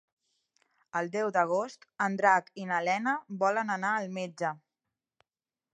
[1.01, 3.15] El deu d'agost en Drac i na Lena
[3.45, 4.55] volen anar al metge.